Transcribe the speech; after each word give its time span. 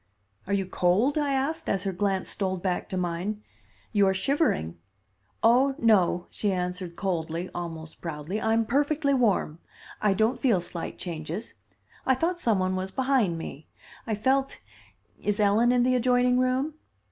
"Are 0.47 0.53
you 0.53 0.65
cold?" 0.65 1.15
I 1.15 1.31
asked, 1.31 1.69
as 1.69 1.83
her 1.83 1.91
glance 1.91 2.27
stole 2.27 2.57
back 2.57 2.89
to 2.89 2.97
mine. 2.97 3.43
"You 3.91 4.07
are 4.07 4.15
shivering" 4.15 4.79
"Oh, 5.43 5.75
no," 5.77 6.25
she 6.31 6.51
answered 6.51 6.95
coldly, 6.95 7.51
almost 7.53 8.01
proudly. 8.01 8.41
"I'm 8.41 8.65
perfectly 8.65 9.13
warm. 9.13 9.59
I 10.01 10.15
don't 10.15 10.39
feel 10.39 10.59
slight 10.59 10.97
changes. 10.97 11.53
I 12.03 12.15
thought 12.15 12.39
some 12.39 12.57
one 12.57 12.75
was 12.75 12.89
behind 12.89 13.37
me. 13.37 13.67
I 14.07 14.15
felt 14.15 14.57
Is 15.21 15.39
Ellen 15.39 15.71
in 15.71 15.83
the 15.83 15.93
adjoining 15.93 16.39
room?" 16.39 16.73